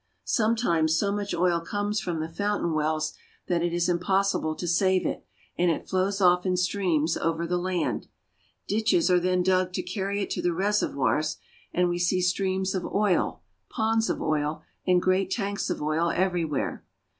Sometimes 0.25 0.95
so 0.97 1.11
much 1.11 1.31
oil 1.31 1.59
comes 1.61 1.99
from 1.99 2.19
the 2.21 2.27
foun 2.27 2.61
tain 2.61 2.73
wells 2.73 3.13
that 3.47 3.61
it 3.61 3.71
is 3.71 3.87
impossible 3.87 4.55
to 4.55 4.67
save 4.67 5.05
it, 5.05 5.23
and 5.59 5.69
it 5.69 5.87
flows 5.87 6.19
off 6.19 6.43
in 6.43 6.57
streams 6.57 7.15
over 7.15 7.45
the 7.45 7.59
land. 7.59 8.07
Ditches 8.67 9.11
are 9.11 9.19
then 9.19 9.43
dug 9.43 9.73
to 9.73 9.83
carry 9.83 10.23
it 10.23 10.31
to 10.31 10.41
the 10.41 10.53
reservoirs, 10.55 11.37
and 11.71 11.87
we 11.87 11.99
see 11.99 12.19
streams 12.19 12.73
of 12.73 12.83
oil, 12.83 13.43
ponds 13.69 14.09
of 14.09 14.23
oil, 14.23 14.63
and 14.87 14.99
great 15.03 15.29
tanks 15.29 15.69
of 15.69 15.83
oil 15.83 16.09
everywhere. 16.09 16.83